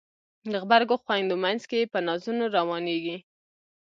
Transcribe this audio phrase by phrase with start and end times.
[0.51, 3.17] د غبرګو خویندو مینځ کې په نازونو روانیږي